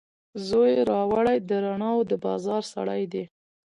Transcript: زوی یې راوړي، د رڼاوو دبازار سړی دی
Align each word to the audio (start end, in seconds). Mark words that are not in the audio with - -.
زوی 0.47 0.69
یې 0.77 0.81
راوړي، 0.91 1.37
د 1.49 1.51
رڼاوو 1.65 2.07
دبازار 2.11 2.63
سړی 2.73 3.03
دی 3.11 3.23